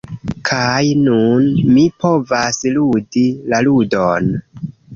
Kaj 0.49 0.85
nun, 1.01 1.45
mi 1.75 1.85
povas 2.05 2.59
ludi 2.81 3.27
la 3.55 3.63
ludon! 3.69 4.35